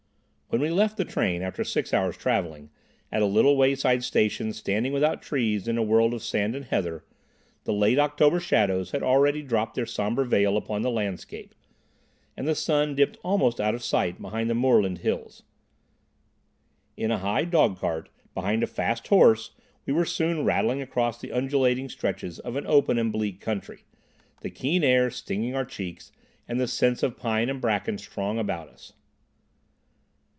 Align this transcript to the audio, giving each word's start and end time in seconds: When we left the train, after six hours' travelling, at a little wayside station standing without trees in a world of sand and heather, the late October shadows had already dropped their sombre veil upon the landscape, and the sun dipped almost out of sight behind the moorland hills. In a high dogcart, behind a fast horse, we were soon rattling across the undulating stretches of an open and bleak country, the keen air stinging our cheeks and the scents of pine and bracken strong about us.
When 0.53 0.59
we 0.59 0.69
left 0.69 0.97
the 0.97 1.05
train, 1.05 1.41
after 1.41 1.63
six 1.63 1.93
hours' 1.93 2.17
travelling, 2.17 2.71
at 3.09 3.21
a 3.21 3.25
little 3.25 3.55
wayside 3.55 4.03
station 4.03 4.51
standing 4.51 4.91
without 4.91 5.21
trees 5.21 5.65
in 5.65 5.77
a 5.77 5.81
world 5.81 6.13
of 6.13 6.21
sand 6.21 6.57
and 6.57 6.65
heather, 6.65 7.05
the 7.63 7.71
late 7.71 7.97
October 7.97 8.41
shadows 8.41 8.91
had 8.91 9.01
already 9.01 9.41
dropped 9.43 9.75
their 9.75 9.85
sombre 9.85 10.25
veil 10.25 10.57
upon 10.57 10.81
the 10.81 10.91
landscape, 10.91 11.55
and 12.35 12.45
the 12.45 12.53
sun 12.53 12.95
dipped 12.95 13.17
almost 13.23 13.61
out 13.61 13.73
of 13.75 13.81
sight 13.81 14.21
behind 14.21 14.49
the 14.49 14.53
moorland 14.53 14.97
hills. 14.97 15.43
In 16.97 17.11
a 17.11 17.19
high 17.19 17.45
dogcart, 17.45 18.09
behind 18.33 18.61
a 18.61 18.67
fast 18.67 19.07
horse, 19.07 19.51
we 19.85 19.93
were 19.93 20.03
soon 20.03 20.43
rattling 20.43 20.81
across 20.81 21.17
the 21.17 21.31
undulating 21.31 21.87
stretches 21.87 22.39
of 22.39 22.57
an 22.57 22.67
open 22.67 22.97
and 22.97 23.09
bleak 23.13 23.39
country, 23.39 23.85
the 24.41 24.49
keen 24.49 24.83
air 24.83 25.09
stinging 25.09 25.55
our 25.55 25.63
cheeks 25.63 26.11
and 26.45 26.59
the 26.59 26.67
scents 26.67 27.03
of 27.03 27.15
pine 27.15 27.49
and 27.49 27.61
bracken 27.61 27.97
strong 27.97 28.37
about 28.37 28.67
us. 28.67 28.91